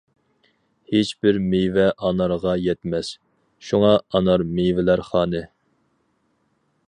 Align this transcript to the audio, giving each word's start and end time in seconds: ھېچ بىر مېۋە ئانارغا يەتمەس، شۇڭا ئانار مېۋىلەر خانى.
ھېچ 0.93 1.09
بىر 1.25 1.35
مېۋە 1.49 1.83
ئانارغا 2.07 2.55
يەتمەس، 2.63 3.13
شۇڭا 3.67 3.93
ئانار 4.17 4.47
مېۋىلەر 4.55 5.05
خانى. 5.11 5.45